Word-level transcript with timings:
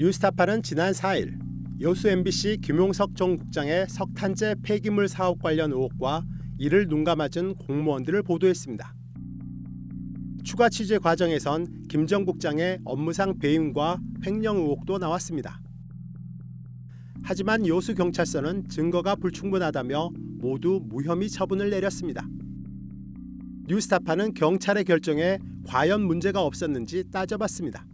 뉴스타파는 0.00 0.62
지난 0.62 0.92
4일 0.92 1.36
여수 1.80 2.08
MBC 2.08 2.58
김용석 2.62 3.16
전 3.16 3.36
국장의 3.36 3.88
석탄재 3.88 4.54
폐기물 4.62 5.08
사업 5.08 5.42
관련 5.42 5.72
의혹과 5.72 6.22
이를 6.56 6.86
눈감아준 6.86 7.56
공무원들을 7.56 8.22
보도했습니다. 8.22 8.94
추가 10.44 10.68
취재 10.68 10.98
과정에선 10.98 11.88
김 11.88 12.06
전 12.06 12.24
국장의 12.24 12.78
업무상 12.84 13.40
배임과 13.40 13.98
횡령 14.24 14.58
의혹도 14.58 14.98
나왔습니다. 14.98 15.60
하지만 17.24 17.66
여수 17.66 17.96
경찰서는 17.96 18.68
증거가 18.68 19.16
불충분하다며 19.16 20.10
모두 20.38 20.80
무혐의 20.80 21.28
처분을 21.28 21.70
내렸습니다. 21.70 22.24
뉴스타파는 23.66 24.34
경찰의 24.34 24.84
결정에 24.84 25.40
과연 25.66 26.02
문제가 26.02 26.44
없었는지 26.44 27.02
따져봤습니다. 27.10 27.84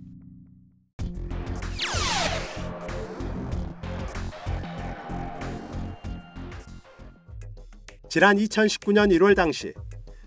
지난 8.15 8.37
2019년 8.37 9.11
1월 9.19 9.35
당시 9.35 9.75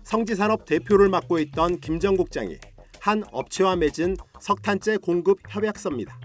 성지산업 0.02 0.66
대표를 0.66 1.08
맡고 1.08 1.38
있던 1.38 1.80
김전 1.80 2.18
국장이 2.18 2.58
한 3.00 3.24
업체와 3.32 3.76
맺은 3.76 4.14
석탄재 4.42 4.98
공급 4.98 5.38
협약서입니다. 5.48 6.20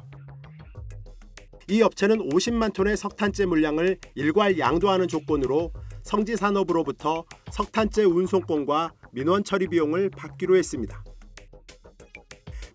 이 1.70 1.82
업체는 1.82 2.18
50만 2.18 2.74
톤의 2.74 2.98
석탄재 2.98 3.46
물량을 3.46 3.98
일괄 4.16 4.60
양도하는 4.60 5.08
조건으로 5.08 5.72
성지산업으로부터 6.02 7.24
석탄재 7.50 8.04
운송권과 8.04 8.92
민원 9.14 9.46
처리 9.46 9.70
비용을 9.70 10.10
받기로 10.10 10.58
했습니다. 10.58 11.02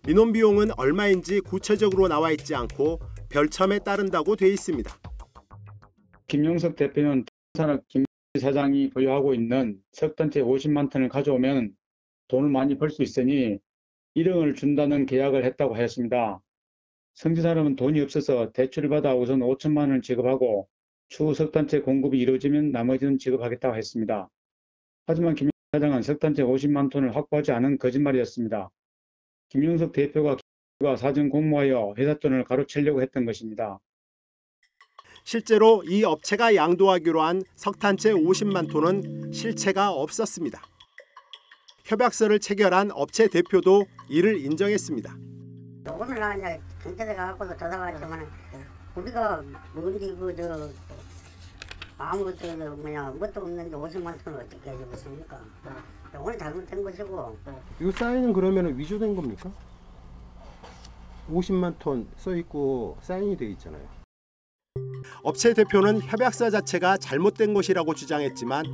민원 0.07 0.33
비용은 0.33 0.71
얼마인지 0.79 1.41
구체적으로 1.41 2.07
나와 2.07 2.31
있지 2.31 2.55
않고 2.55 2.99
별첨에 3.29 3.77
따른다고 3.77 4.35
돼 4.35 4.49
있습니다. 4.49 4.91
김용석 6.27 6.75
대표는 6.75 7.25
산업 7.53 7.87
김 7.87 8.08
사장이 8.39 8.89
보유하고 8.89 9.33
있는 9.33 9.81
석탄재 9.91 10.41
50만 10.41 10.89
톤을 10.89 11.09
가져오면 11.09 11.75
돈을 12.27 12.49
많이 12.49 12.77
벌 12.77 12.89
수 12.89 13.03
있으니 13.03 13.59
1억을 14.15 14.55
준다는 14.55 15.05
계약을 15.05 15.45
했다고 15.45 15.75
하였습니다. 15.75 16.41
성지산업은 17.15 17.75
돈이 17.75 17.99
없어서 18.01 18.51
대출을 18.51 18.89
받아 18.89 19.15
우선 19.15 19.39
5천만 19.39 19.79
원을 19.79 20.01
지급하고 20.01 20.67
추후 21.09 21.33
석탄재 21.33 21.81
공급이 21.81 22.19
이루어지면 22.19 22.71
나머지는 22.71 23.17
지급하겠다고 23.17 23.75
했습니다. 23.75 24.29
하지만 25.05 25.35
김 25.35 25.49
사장은 25.73 26.01
석탄재 26.01 26.43
50만 26.43 26.89
톤을 26.91 27.15
확보하지 27.15 27.51
않은 27.51 27.77
거짓말이었습니다. 27.77 28.69
김용석 29.49 29.91
대표가 29.91 30.37
사전 30.97 31.29
공모하여 31.29 31.95
회사 31.97 32.17
돈을 32.17 32.43
가로채려고 32.43 33.01
했던 33.01 33.25
것입니다. 33.25 33.79
실제로 35.29 35.83
이 35.83 36.03
업체가 36.03 36.55
양도하기로 36.55 37.21
한 37.21 37.43
석탄재 37.53 38.13
50만 38.13 38.67
톤은 38.67 39.31
실체가 39.31 39.91
없었습니다. 39.91 40.59
협약서를 41.83 42.39
체결한 42.39 42.89
업체 42.91 43.27
대표도 43.27 43.85
이를 44.09 44.43
인정했습니다. 44.43 45.15
오늘 45.99 46.19
나 46.19 46.33
이제 46.33 46.59
경찰에 46.81 47.13
가갖고도 47.13 47.55
조사받지만 47.57 48.27
우리가 48.95 49.43
뭔지 49.75 50.15
그저 50.19 50.67
아무것도 51.99 52.75
뭐냐 52.77 53.11
뭣도 53.11 53.41
없는데 53.41 53.77
50만 53.77 54.23
톤을 54.23 54.39
어떻게 54.39 54.71
해주겠습니까? 54.71 55.39
오늘 56.17 56.39
잘못된 56.39 56.83
것이고 56.83 57.37
이 57.81 57.91
사인은 57.91 58.33
그러면 58.33 58.75
위조된 58.75 59.15
겁니까? 59.15 59.51
50만 61.29 61.77
톤 61.77 62.07
써 62.17 62.35
있고 62.35 62.97
사인이 63.01 63.37
돼 63.37 63.45
있잖아요. 63.51 63.98
업체 65.23 65.53
대표는 65.53 66.01
협약서 66.01 66.49
자체가 66.49 66.97
잘못된 66.97 67.53
것이라고 67.53 67.93
주장했지만 67.93 68.65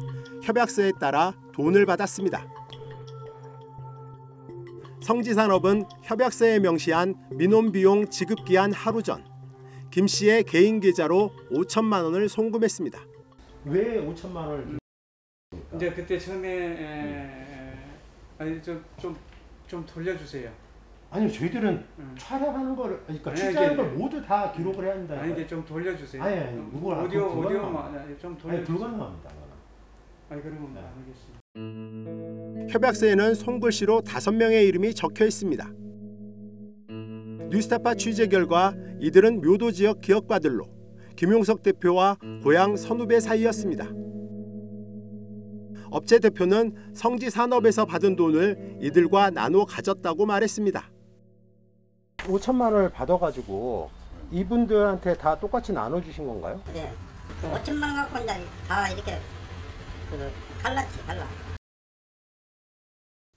협약서에 0.43 0.93
따라 0.99 1.33
돈을 1.53 1.85
받았습니다. 1.85 2.45
성지산업은 5.01 5.83
협약서에 6.03 6.59
명시한 6.59 7.15
민원 7.31 7.71
비용 7.71 8.09
지급 8.09 8.45
기한 8.45 8.71
하루 8.71 9.01
전 9.03 9.35
김 9.95 10.07
씨의 10.07 10.43
개인 10.43 10.81
계좌로 10.81 11.31
5천만 11.49 12.03
원을 12.03 12.27
송금했습니다. 12.27 12.99
왜 13.63 14.05
5천만 14.05 14.35
원을? 14.45 14.77
이제 15.73 15.89
그때 15.93 16.19
처음에 16.19 16.49
에, 16.49 17.77
아니 18.37 18.61
좀좀 18.61 19.15
좀 19.67 19.85
돌려주세요. 19.85 20.51
아니요, 21.15 21.31
저희들은 21.31 21.83
음. 21.99 22.15
촬영하는 22.17 22.75
거를 22.75 22.99
그러니까 23.03 23.31
아니, 23.31 23.39
취재하는 23.39 23.73
이게- 23.73 23.75
걸 23.83 23.91
모두 23.93 24.21
다 24.21 24.51
기록을 24.51 24.85
해야 24.85 24.93
한다. 24.95 25.15
아니 25.19 25.31
이제 25.33 25.47
좀 25.47 25.63
돌려주세요. 25.63 26.21
아니, 26.21 26.35
아니, 26.37 26.57
음, 26.57 26.69
그걸 26.73 27.05
오디오 27.05 27.27
오디오만 27.39 27.95
아니, 27.95 28.17
좀 28.19 28.31
아니 28.33 28.39
돌려주세요. 28.41 28.65
불가능합니다. 28.77 29.29
아니 30.29 30.41
그러면 30.41 30.73
네. 30.73 30.81
알겠습니다. 30.97 32.73
협약서에는 32.73 33.33
손글씨로 33.35 34.01
다섯 34.01 34.33
명의 34.33 34.67
이름이 34.67 34.93
적혀 34.93 35.25
있습니다. 35.25 35.69
뉴스타파 37.49 37.93
취재 37.95 38.27
결과 38.27 38.73
이들은 38.99 39.39
묘도 39.39 39.71
지역 39.71 40.01
기업가들로 40.01 40.65
김용석 41.15 41.63
대표와 41.63 42.17
고향 42.43 42.75
선후배 42.75 43.21
사이였습니다. 43.21 43.87
업체 45.91 46.19
대표는 46.19 46.73
성지 46.93 47.29
산업에서 47.29 47.85
받은 47.85 48.17
돈을 48.17 48.79
이들과 48.81 49.29
나눠 49.29 49.63
가졌다고 49.63 50.25
말했습니다. 50.25 50.89
5천만 52.27 52.73
원을 52.73 52.89
받아가지고 52.89 53.89
이분들한테 54.31 55.15
다 55.17 55.39
똑같이 55.39 55.71
나눠주신 55.71 56.25
건가요? 56.25 56.61
예. 56.75 56.91
그 57.41 57.47
5천만 57.47 57.83
원 57.83 57.95
갖고 57.95 58.19
이제 58.19 58.33
다 58.67 58.89
이렇게 58.89 59.19
그 60.09 60.31
갈랐지 60.61 60.99
갈라. 61.05 61.27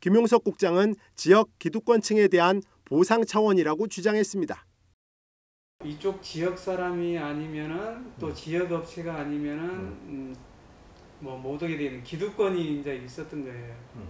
김용석 0.01 0.45
국장은 0.45 0.95
지역 1.15 1.59
기득권층에 1.59 2.29
대한 2.29 2.63
보상 2.85 3.25
차원이라고 3.25 3.89
주장했습니다. 3.89 4.65
이쪽 5.85 6.23
지역 6.23 6.59
사람이 6.59 7.19
아니면은 7.19 8.13
또 8.19 8.33
지역 8.33 8.73
업체가 8.73 9.17
아니면은 9.17 9.69
음, 9.69 10.37
뭐못 11.21 11.63
오게 11.63 11.77
되는 11.77 12.03
기득권이 12.03 12.81
이제 12.81 12.97
있었던 12.97 13.45
거예요. 13.45 13.75
음. 13.97 14.09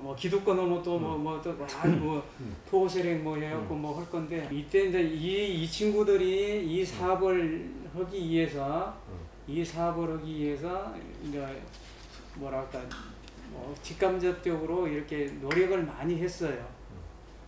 뭐 0.00 0.14
하면 0.14 0.82
또뭐뭐또뭐 0.82 2.22
토세령 2.70 3.24
뭐 3.24 3.36
해갖고 3.36 3.74
뭐 3.74 3.96
할 3.98 4.10
건데 4.10 4.48
이때 4.52 4.84
이제 4.86 5.00
이, 5.02 5.62
이 5.62 5.70
친구들이 5.70 6.64
이 6.66 6.84
사업을 6.84 7.70
하기 7.94 8.28
위해서 8.28 8.94
이 9.46 9.64
사업을 9.64 10.18
하기 10.18 10.36
위해서 10.38 10.94
이제 11.26 11.62
뭐랄까 12.34 12.80
뭐 13.50 13.74
직감적으로 13.82 14.86
이렇게 14.88 15.26
노력을 15.40 15.82
많이 15.84 16.16
했어요. 16.18 16.66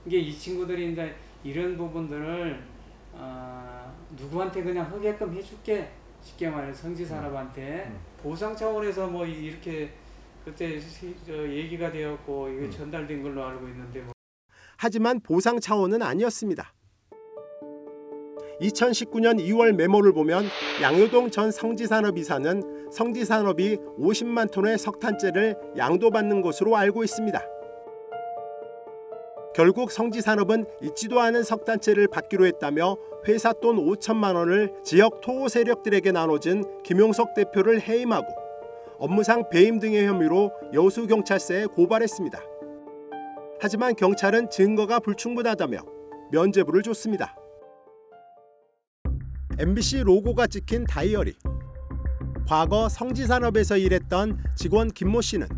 이게 0.07 0.19
이 0.19 0.33
친구들이 0.33 0.93
이제 0.93 1.15
이런 1.43 1.77
부분들을 1.77 2.63
아, 3.19 3.91
누구한테 4.17 4.63
그냥 4.63 4.91
하게끔 4.91 5.35
해줄게. 5.35 5.91
쉽게 6.23 6.49
말해 6.49 6.73
성지 6.73 7.05
산업한테. 7.05 7.93
보상 8.23 8.55
차원에서 8.57 9.07
뭐 9.07 9.25
이렇게 9.25 9.91
그때 10.47 10.79
시- 10.79 11.13
저 11.27 11.33
얘기가 11.49 11.91
되었고 11.91 12.49
이게 12.51 12.71
전달된 12.71 13.21
걸로 13.21 13.45
알고 13.45 13.67
있는데 13.67 14.01
뭐 14.03 14.13
하지만 14.77 15.19
보상 15.19 15.59
차원은 15.59 16.03
아니었습니다. 16.03 16.73
2019년 18.61 19.41
2월 19.41 19.73
메모를 19.73 20.13
보면 20.13 20.45
양효동 20.81 21.31
전 21.31 21.51
성지산업 21.51 22.17
이사는 22.17 22.91
성지산업이 22.93 23.77
50만 23.99 24.53
톤의 24.53 24.79
석탄재를 24.79 25.57
양도받는 25.77 26.43
것으로 26.43 26.77
알고 26.77 27.03
있습니다. 27.03 27.43
결국 29.53 29.91
성지산업은 29.91 30.65
있지도 30.83 31.19
않은 31.21 31.43
석탄재를 31.43 32.07
받기로 32.07 32.47
했다며 32.47 32.97
회사 33.27 33.53
돈 33.53 33.79
5천만 33.85 34.37
원을 34.37 34.73
지역 34.85 35.21
토호 35.23 35.49
세력들에게 35.49 36.13
나눠준 36.13 36.83
김용석 36.85 37.35
대표를 37.35 37.81
해임하고 37.81 38.46
업무상 38.99 39.49
배임 39.51 39.79
등의 39.79 40.07
혐의로 40.07 40.53
여수 40.75 41.07
경찰서에 41.07 41.67
고발했습니다. 41.67 42.41
하지만 43.61 43.95
경찰은 43.95 44.51
증거가 44.51 45.01
불충분하다며 45.01 45.79
면죄부를 46.33 46.83
줬습니다. 46.83 47.37
MBC 49.59 50.03
로고가 50.05 50.47
찍힌 50.47 50.85
다이어리. 50.85 51.35
과거 52.47 52.89
성지산업에서 52.89 53.77
일했던 53.77 54.45
직원 54.55 54.89
김모 54.89 55.21
씨는 55.21 55.49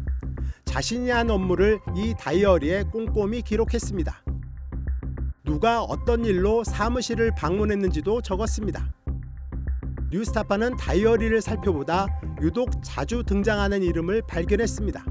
자신이 0.65 1.11
한 1.11 1.31
업무를 1.31 1.81
이 1.97 2.15
다이어리에 2.19 2.85
꼼꼼히 2.85 3.43
기록했습니다. 3.43 4.25
누가 5.45 5.83
어떤 5.83 6.25
일로 6.25 6.63
사무실을 6.63 7.33
방문했는지도 7.35 8.23
적었습니다. 8.23 8.93
뉴스타파는 10.11 10.77
다이어리를 10.77 11.41
살펴보다 11.41 12.07
유독 12.41 12.71
자주 12.83 13.23
등장하는 13.25 13.83
이름을 13.83 14.23
발견했습니다. 14.27 15.05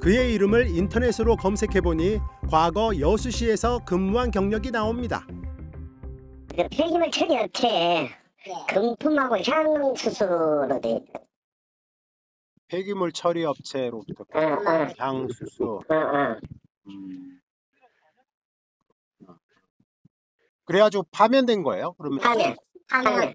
그의 0.00 0.34
이름을 0.34 0.68
인터넷으로 0.68 1.36
검색해 1.36 1.80
보니 1.80 2.18
과거 2.50 2.98
여수시에서 2.98 3.84
근무한 3.84 4.30
경력이 4.30 4.70
나옵니다. 4.70 5.26
그 6.54 6.68
폐기물 6.70 7.10
처리 7.10 7.36
업체에 7.36 8.10
금품하고 8.68 9.36
향 9.38 9.94
수수로 9.96 10.80
돼 10.80 10.90
있다. 10.90 11.20
폐기물 12.68 13.12
처리 13.12 13.44
업체로부터 13.44 14.24
어, 14.34 14.40
어, 14.40 14.88
향 14.98 15.28
수수. 15.28 15.80
어, 15.88 15.94
어. 15.94 16.36
음. 16.88 17.40
그래가지고 20.64 21.04
파면된 21.10 21.62
거예요. 21.62 21.94
그러면 21.98 22.20
파면, 22.20 22.56
파면. 22.88 23.34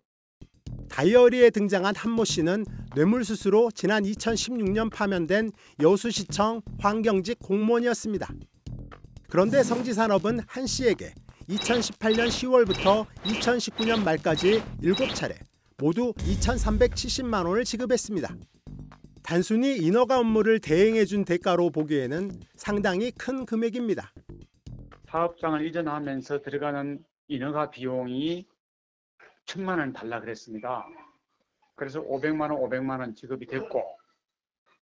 다이어리에 0.89 1.49
등장한 1.51 1.95
한모 1.95 2.25
씨는 2.25 2.65
뇌물수수로 2.95 3.71
지난 3.71 4.03
2016년 4.03 4.91
파면된 4.91 5.51
여수시청 5.81 6.61
환경직 6.79 7.39
공무원이었습니다. 7.39 8.27
그런데 9.29 9.63
성지산업은 9.63 10.41
한 10.47 10.65
씨에게 10.65 11.13
2018년 11.47 12.27
10월부터 12.27 13.05
2019년 13.23 14.03
말까지 14.03 14.61
7차례 14.81 15.35
모두 15.77 16.13
2,370만 16.17 17.47
원을 17.47 17.63
지급했습니다. 17.63 18.35
단순히 19.23 19.77
인허가 19.77 20.19
업무를 20.19 20.59
대행해 20.59 21.05
준 21.05 21.23
대가로 21.23 21.69
보기에는 21.69 22.31
상당히 22.55 23.11
큰 23.11 23.45
금액입니다. 23.45 24.11
사업장을 25.09 25.65
이전하면서 25.67 26.41
들어가는 26.41 27.03
인허가 27.27 27.69
비용이 27.69 28.45
천만 29.49 29.79
원 29.79 29.93
달라 29.93 30.19
그랬습니다. 30.19 30.85
그래서 31.75 32.03
500만 32.03 32.51
원, 32.51 32.61
500만 32.61 32.99
원 32.99 33.15
지급이 33.15 33.47
됐고, 33.47 33.83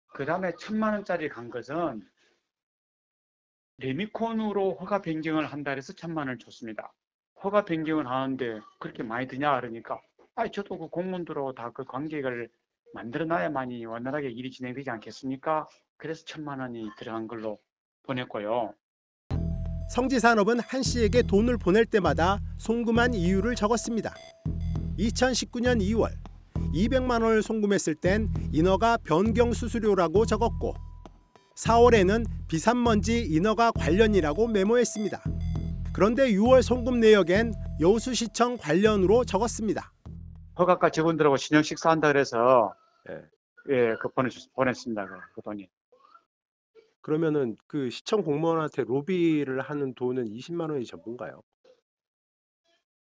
그 0.08 0.25
다음에 0.25 0.52
천만 0.60 0.92
원짜리 0.92 1.30
간 1.30 1.50
것은 1.50 2.06
레미콘으로 3.78 4.75
허가 4.75 5.02
변경을 5.02 5.46
한다 5.46 5.72
해서 5.72 5.94
천만 5.94 6.28
원을 6.28 6.38
줬습니다. 6.40 6.94
허가 7.46 7.64
변경을 7.64 8.08
하는데 8.08 8.60
그렇게 8.78 9.04
많이 9.04 9.25
드냐 9.25 9.56
그러니까, 9.56 10.02
아, 10.36 10.50
저도 10.50 10.78
그 10.78 10.90
공무원들하고 10.90 11.54
다 11.54 11.72
그 11.72 11.86
관계를 11.86 12.50
만들어 12.94 13.24
놔야만이 13.24 13.86
원활하게 13.86 14.31
일이 14.31 14.52
진행되지 14.52 14.90
않겠습니까? 14.90 15.66
그래서 15.96 16.25
천만 16.25 16.60
원이 16.60 16.90
들어간 16.98 17.30
걸로 17.30 17.58
보냈고요. 18.04 18.74
성지산업은 19.89 20.60
한 20.60 20.84
씨에게 20.84 21.22
돈을 21.24 21.57
보낼 21.57 21.86
때마다 21.86 22.39
송금한 22.57 23.13
이유를 23.13 23.56
적었습니다. 23.56 24.13
2019년 25.00 25.81
2월 25.81 26.12
200만 26.74 27.24
원을 27.24 27.42
송금했을 27.42 27.95
땐 27.95 28.30
인허가 28.51 28.98
변경 29.04 29.54
수수료라고 29.54 30.25
적었고 30.25 30.75
4월에는 31.56 32.25
비산먼지 32.48 33.25
인허가 33.25 33.72
관련이라고 33.72 34.48
메모했습니다. 34.48 35.22
그런데 35.94 36.31
6월 36.31 36.62
송금 36.62 37.00
내역엔 37.00 37.54
여수시청 37.80 38.57
관련으로 38.57 39.25
적었습니다. 39.25 39.92
허가과 40.60 40.89
직원들하고 40.89 41.38
저녁 41.38 41.63
식사한다 41.63 42.10
그래서 42.10 42.74
예. 43.10 43.16
예, 43.69 43.95
그 44.01 44.10
보내 44.10 44.30
보냈습니다. 44.54 45.06
그, 45.07 45.13
그 45.36 45.42
돈이. 45.42 45.68
그러면은 47.07 47.56
그 47.68 47.89
시청 47.89 48.21
공무원한테 48.21 48.83
로비를 48.83 49.62
하는 49.62 49.94
돈은 49.94 50.25
20만 50.25 50.69
원이 50.71 50.86
전부인가요? 50.86 51.42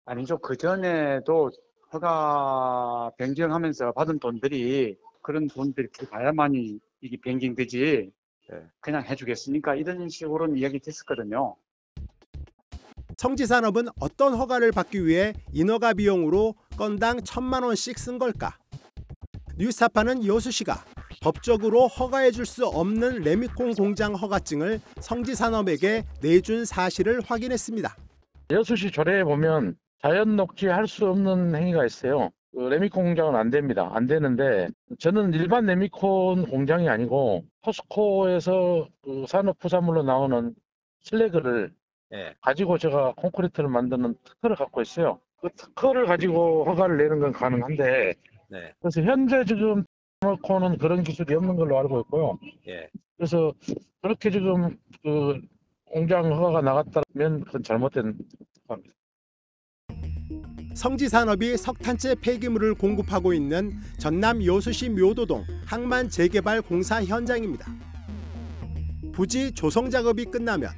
아니죠. 0.04 0.36
그 0.36 0.58
전에도 0.58 1.50
허가 1.90 3.10
변경하면서 3.16 3.92
받은 3.92 4.18
돈들이 4.18 4.98
그런 5.22 5.46
돈들이 5.46 5.88
가야만이 5.88 6.78
이게 7.00 7.16
변경되지. 7.16 8.12
예. 8.52 8.66
그냥 8.80 9.02
해주겠습니까? 9.04 9.74
이런 9.76 10.06
식으로는 10.10 10.58
이야기 10.58 10.80
됐었거든요. 10.80 11.56
성지산업은 13.16 13.86
어떤 13.98 14.34
허가를 14.34 14.70
받기 14.70 15.06
위해 15.06 15.32
인허가 15.54 15.94
비용으로 15.94 16.56
건당 16.76 17.22
천만 17.22 17.62
원씩 17.62 17.98
쓴 17.98 18.18
걸까? 18.18 18.58
뉴스타파는 19.56 20.26
여수시가 20.26 20.93
법적으로 21.24 21.86
허가해 21.86 22.30
줄 22.32 22.44
수 22.44 22.66
없는 22.66 23.22
레미콘 23.22 23.72
공장 23.76 24.12
허가증을 24.14 24.78
성지산업에게 25.00 26.04
내준 26.22 26.66
사실을 26.66 27.22
확인했습니다. 27.24 27.96
여수시 28.50 28.90
조례에 28.90 29.24
보면 29.24 29.74
자연 30.02 30.36
녹지 30.36 30.66
할 30.66 30.86
수 30.86 31.08
없는 31.08 31.54
행위가 31.54 31.86
있어요. 31.86 32.28
그 32.52 32.60
레미콘 32.60 33.04
공장은 33.04 33.36
안 33.36 33.48
됩니다. 33.48 33.90
안 33.94 34.06
되는데 34.06 34.68
저는 34.98 35.32
일반 35.32 35.64
레미콘 35.64 36.44
공장이 36.50 36.90
아니고 36.90 37.46
포스코에서 37.62 38.86
그 39.02 39.24
산업 39.26 39.58
부산물로 39.60 40.02
나오는 40.02 40.54
슬래그를 41.04 41.72
예. 42.12 42.34
가지고 42.42 42.76
제가 42.76 43.14
콘크리트를 43.16 43.70
만드는 43.70 44.14
특허를 44.24 44.56
갖고 44.56 44.82
있어요. 44.82 45.18
그 45.40 45.48
특허를 45.56 46.04
가지고 46.04 46.66
허가를 46.66 46.98
내는 46.98 47.18
건 47.20 47.32
가능한데 47.32 48.12
네. 48.50 48.72
그래서 48.78 49.00
현재 49.00 49.42
지금 49.46 49.84
레미콘은 50.24 50.78
그런 50.78 51.02
기술이 51.02 51.34
없는 51.34 51.56
걸로 51.56 51.78
알고 51.78 52.00
있고요. 52.00 52.38
예. 52.68 52.88
그래서 53.16 53.52
그렇게 54.00 54.30
지금 54.30 54.76
그 55.02 55.40
공장 55.84 56.32
허가가 56.32 56.60
나갔다면 56.60 57.44
그건 57.44 57.62
잘못된 57.62 58.18
특허입니다. 58.54 58.94
성지 60.74 61.08
산업이 61.08 61.56
석탄재 61.56 62.16
폐기물을 62.16 62.74
공급하고 62.74 63.32
있는 63.32 63.72
전남 63.98 64.44
여수시 64.44 64.88
묘도동 64.90 65.44
항만 65.66 66.08
재개발 66.08 66.62
공사 66.62 67.02
현장입니다. 67.04 67.72
부지 69.12 69.52
조성 69.52 69.88
작업이 69.88 70.24
끝나면 70.24 70.70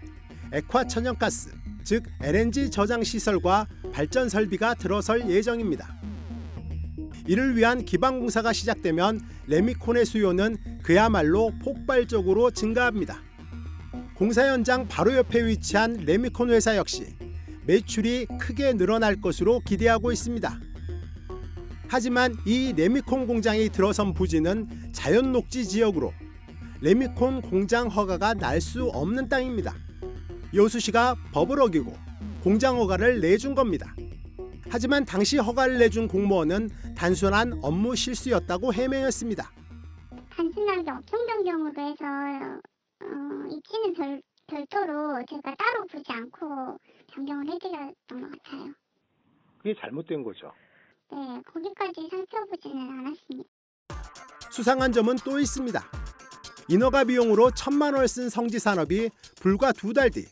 액화 0.53 0.85
천연가스, 0.85 1.55
즉 1.83 2.03
LNG 2.23 2.71
저장 2.71 3.03
시설과 3.03 3.67
발전 3.93 4.29
설비가 4.29 4.75
들어설 4.75 5.31
예정입니다. 5.31 5.96
이를 7.27 7.57
위한 7.57 7.85
기반 7.85 8.21
공사가 8.21 8.53
시작되면 8.53 9.21
레미콘의 9.47 10.07
수요는 10.07 10.57
그야말로 10.83 11.53
폭발적으로 11.63 12.51
증가합니다. 12.51 13.21
공사 14.15 14.47
현장 14.47 14.87
바로 14.89 15.15
옆에 15.15 15.47
위치한 15.47 15.95
레미콘 15.95 16.51
회사 16.51 16.77
역시 16.77 17.07
매출이 17.67 18.27
크게 18.41 18.75
늘어날 18.75 19.21
것으로 19.21 19.61
기대하고 19.61 20.13
있습니다. 20.13 20.61
하지만 21.89 22.35
이 22.47 22.73
레미콘 22.77 23.27
공장이 23.27 23.69
들어선 23.71 24.15
부지는 24.15 24.69
자연 24.93 25.33
녹지 25.33 25.67
지역으로 25.67 26.13
레미콘 26.81 27.43
공장 27.43 27.89
허가가 27.89 28.35
날 28.35 28.61
수 28.61 28.85
없는 28.87 29.29
땅입니다. 29.29 29.75
여수시가 30.55 31.17
법을 31.33 31.61
어기고 31.61 31.93
공장 32.43 32.77
허가를 32.77 33.21
내준 33.21 33.55
겁니다. 33.55 33.95
하지만 34.69 35.05
당시 35.05 35.39
허가를 35.39 35.79
내준 35.79 36.09
공무원은 36.09 36.71
단순한 36.97 37.61
업무 37.63 37.95
실수였다고 37.97 38.73
해명했습니다. 38.75 39.51
단순한 40.31 40.85
경, 40.85 41.01
평경 41.11 41.45
경우도 41.45 41.81
해서 41.81 42.05
어, 43.03 43.07
입지는 43.51 43.95
별, 43.95 44.23
별도로 44.47 45.25
제가 45.29 45.55
따로 45.57 45.87
보지 45.91 46.05
않고 46.09 46.79
변경을 47.13 47.47
해드렸던 47.53 48.21
것 48.21 48.31
같아요. 48.43 48.73
그게 49.59 49.75
잘못된 49.81 50.23
거죠. 50.23 50.53
네, 51.11 51.17
거기까지 51.53 52.09
살펴보지는 52.11 52.77
않았습니다. 52.99 53.49
수상한 54.51 54.93
점은 54.93 55.17
또 55.25 55.39
있습니다. 55.39 55.81
인허가 56.69 57.05
비용으로 57.05 57.53
천만 57.53 57.95
원을 57.95 58.09
쓴 58.09 58.29
성지 58.29 58.59
산업이 58.59 59.11
불과 59.41 59.73
두 59.73 59.93
달 59.93 60.11
뒤 60.11 60.25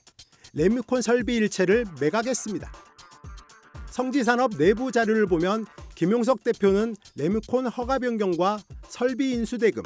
레미콘 0.54 1.02
설비 1.02 1.36
일체를 1.36 1.84
매각했습니다. 2.00 2.70
성지산업 3.94 4.56
내부 4.58 4.90
자료를 4.90 5.26
보면 5.26 5.66
김용석 5.94 6.42
대표는 6.42 6.96
레미콘 7.14 7.68
허가 7.68 8.00
변경과 8.00 8.58
설비 8.88 9.30
인수 9.30 9.58
대금, 9.58 9.84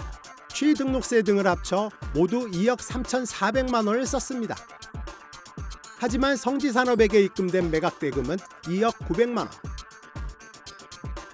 취등록세 0.50 1.20
등을 1.20 1.46
합쳐 1.46 1.90
모두 2.14 2.50
2억 2.50 2.78
3,400만 2.78 3.86
원을 3.86 4.06
썼습니다. 4.06 4.56
하지만 5.98 6.36
성지산업에게 6.36 7.20
입금된 7.24 7.70
매각 7.70 7.98
대금은 7.98 8.38
2억 8.62 8.94
900만 8.94 9.36
원. 9.40 9.48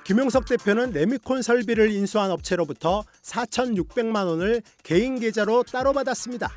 김용석 0.03 0.47
대표는 0.47 0.91
레미콘 0.91 1.43
설비를 1.43 1.93
인수한 1.93 2.33
업체로부터 2.33 3.05
4,600만 3.23 4.27
원을 4.27 4.63
개인 4.83 5.21
계좌로 5.21 5.63
따로 5.63 5.93
받았습니다. 5.93 6.51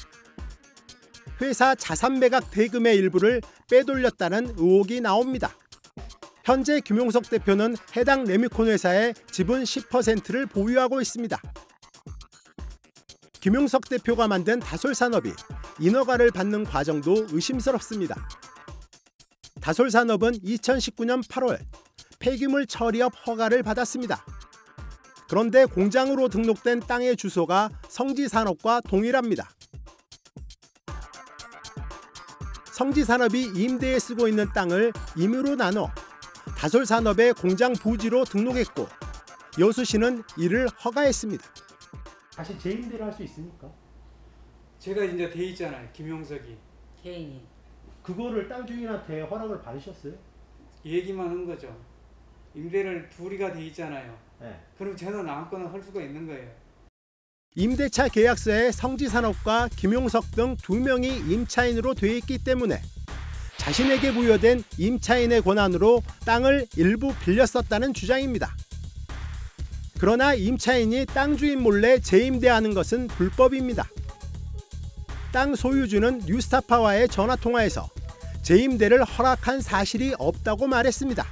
회사 1.42 1.76
자산 1.76 2.18
매각 2.18 2.50
대금의 2.50 2.96
일부를 2.96 3.40
빼돌렸다는 3.70 4.56
의혹이 4.58 5.02
나옵니다. 5.02 5.54
현재 6.48 6.80
김용석 6.80 7.30
대표는 7.30 7.75
해당 7.98 8.24
레미콘 8.24 8.70
회사의 8.70 9.13
지분 9.30 9.63
10%를 9.63 10.46
보유하고 10.46 11.01
있습니다. 11.01 11.38
김용석 13.42 13.89
대표가 13.89 14.30
만든 14.30 14.62
다솔산업이 14.62 15.34
인허가를 15.82 16.32
받는 16.32 16.63
과정도 16.63 17.27
의심스럽습니다. 17.32 18.16
다솔산업은 19.60 20.39
2019년 20.39 21.22
8월 21.27 21.60
폐기물 22.18 22.66
처리업 22.66 23.12
허가를 23.27 23.62
받았습니다. 23.62 24.25
그런데 25.27 25.66
공장으로 25.66 26.30
등록된 26.30 26.80
땅의 26.80 27.18
주소가 27.18 27.70
성지산업과 27.89 28.84
동일합니다. 28.88 29.50
성지산업이 32.72 33.51
임대에 33.54 34.00
쓰고 34.00 34.30
있는 34.30 34.48
땅을 34.54 34.94
임의로 35.18 35.58
나눠 35.58 35.92
다솔 36.58 36.86
산업의 36.86 37.34
공장 37.34 37.74
부지로 37.74 38.26
등록했고 38.26 38.88
여수 39.60 39.86
씨는 39.86 40.24
이를 40.38 40.68
허가했습니다. 40.70 41.44
다시 42.36 42.58
재임대를 42.60 43.06
할 43.06 43.14
수 43.14 43.24
있습니까? 43.24 43.68
제가 44.80 45.04
이제 45.04 45.30
돼 45.30 45.46
있잖아요. 45.46 45.88
김용석이 45.94 46.58
개인이. 47.02 47.42
그거를 48.04 48.48
땅 48.48 48.66
주인한테 48.66 49.22
허락을 49.22 49.62
받으셨어요? 49.62 50.14
얘기만 50.86 51.28
한 51.28 51.46
거죠. 51.46 51.76
임대를 52.56 53.10
둘이가 53.10 53.52
돼 53.54 53.66
있잖아요. 53.68 54.18
네. 54.40 54.60
그럼 54.78 54.96
저는 54.96 55.28
아무거나 55.28 55.72
할 55.72 55.82
수가 55.82 56.02
있는 56.02 56.26
거예요. 56.28 56.50
임대차 57.56 58.10
계약서에 58.10 58.72
성지산업과 58.72 59.70
김용석 59.76 60.32
등 60.36 60.56
두 60.62 60.76
명이 60.80 61.08
임차인으로 61.08 61.96
돼 61.96 62.16
있기 62.18 62.38
때문에 62.44 62.82
자신에게 63.68 64.14
부여된 64.14 64.64
임차인의 64.78 65.42
권한으로 65.42 66.02
땅을 66.26 66.68
일부 66.78 67.14
빌렸었다는 67.26 67.94
주장입니다. 67.94 68.48
그러나 70.00 70.34
임차인이 70.34 71.06
땅 71.08 71.36
주인 71.36 71.62
몰래 71.62 72.00
재임대하는 72.00 72.74
것은 72.74 73.08
불법입니다. 73.08 73.84
땅 75.34 75.54
소유주는 75.54 76.20
뉴스타파와의 76.20 77.10
전화 77.10 77.36
통화에서 77.36 77.90
재임대를 78.42 79.04
허락한 79.04 79.60
사실이 79.60 80.16
없다고 80.18 80.68
말했습니다. 80.68 81.26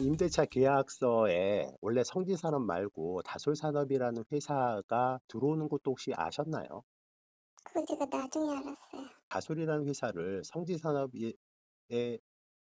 임대차 0.00 0.46
계약서에 0.46 1.68
원래 1.80 2.02
성지산업 2.02 2.62
말고 2.62 3.22
다솔산업이라는 3.22 4.24
회사가 4.32 5.20
들어오는 5.28 5.68
것도 5.68 5.92
혹시 5.92 6.10
아셨나요? 6.12 6.82
그거 7.76 7.84
제가 7.84 8.06
나중에 8.06 8.50
알았어요. 8.52 9.10
다솔이라는 9.28 9.86
회사를 9.86 10.42
성지산업의 10.44 11.34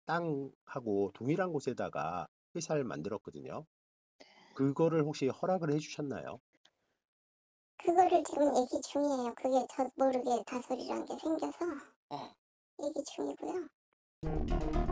땅하고 0.05 1.11
동일한 1.13 1.53
곳에다가 1.53 2.27
회사를 2.55 2.83
만들었거든요. 2.83 3.65
그거를 4.55 5.03
혹시 5.03 5.27
허락을 5.27 5.71
해주셨나요? 5.73 6.39
그거를 7.77 8.23
지금 8.23 8.47
얘기 8.57 8.81
중이에요. 8.81 9.33
그게 9.35 9.65
저 9.75 9.87
모르게 9.95 10.43
다솔이란 10.47 11.05
게 11.05 11.15
생겨서 11.21 11.65
얘기 12.83 13.03
중이고요. 13.15 13.67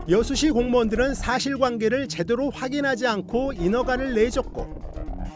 여수시 0.10 0.51
공무원들은 0.51 1.16
사실관계를 1.16 2.08
제대로 2.10 2.50
확인하지 2.51 3.08
않고 3.08 3.54
인허가를 3.54 4.13
내줬고 4.13 4.91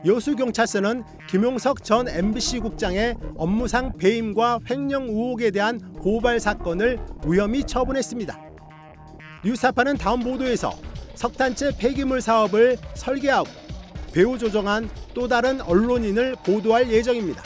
여수경찰서는 0.05 1.03
김용석 1.27 1.83
전 1.83 2.07
MBC 2.07 2.59
국장의 2.59 3.15
업무상 3.37 3.97
배임과 3.97 4.59
횡령 4.69 5.05
의혹에 5.09 5.49
대한 5.49 5.79
고발 5.95 6.39
사건을 6.39 6.99
무혐의 7.21 7.63
처분했습니다. 7.63 8.39
뉴스타파는 9.43 9.97
다음 9.97 10.19
보도에서 10.19 10.77
석탄재 11.15 11.77
폐기물 11.79 12.21
사업을 12.21 12.77
설계하고 12.93 13.49
배후 14.13 14.37
조정한 14.37 14.89
또 15.13 15.27
다른 15.27 15.59
언론인을 15.61 16.35
보도할 16.45 16.91
예정입니다. 16.91 17.41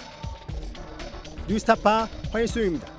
뉴스타파 1.47 2.07
황일수입니다. 2.31 2.98